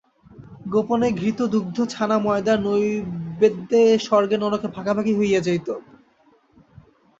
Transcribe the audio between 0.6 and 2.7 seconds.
গোপনে ঘৃত দুগ্ধ ছানা ময়দার